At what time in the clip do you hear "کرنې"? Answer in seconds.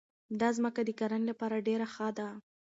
0.99-1.25